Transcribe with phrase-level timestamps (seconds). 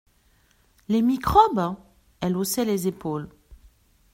[0.87, 1.75] «Les microbes!…»
[2.21, 3.29] Elle haussait les épaules.